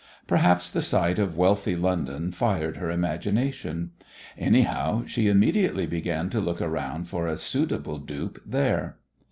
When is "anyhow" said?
4.35-5.03